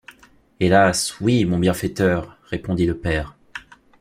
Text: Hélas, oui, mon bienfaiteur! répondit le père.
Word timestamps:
Hélas, 0.59 1.19
oui, 1.21 1.45
mon 1.45 1.59
bienfaiteur! 1.59 2.39
répondit 2.49 2.87
le 2.87 2.97
père. 2.97 3.35